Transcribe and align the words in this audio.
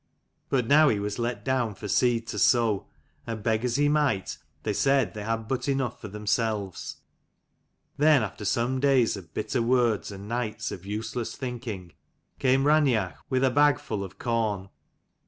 But 0.49 0.65
now 0.65 0.89
he 0.89 0.99
was 0.99 1.19
let 1.19 1.45
down 1.45 1.75
for 1.75 1.87
seed 1.87 2.25
to 2.29 2.39
sow: 2.39 2.87
and 3.27 3.43
beg 3.43 3.63
as 3.63 3.75
he 3.75 3.87
might, 3.87 4.39
they 4.63 4.73
said 4.73 5.13
they 5.13 5.21
had 5.21 5.47
but 5.47 5.69
enough 5.69 6.01
for 6.01 6.07
themselves. 6.07 6.97
Then 7.97 8.23
after 8.23 8.43
some 8.43 8.79
days 8.79 9.15
of 9.15 9.31
bitter 9.35 9.61
words 9.61 10.11
and 10.11 10.27
nights 10.27 10.71
of 10.71 10.87
useless 10.87 11.35
thinking, 11.35 11.93
came 12.39 12.63
Raineach 12.63 13.13
with 13.29 13.43
a 13.43 13.51
bag 13.51 13.77
full 13.77 14.03
of 14.03 14.17
corn. 14.17 14.69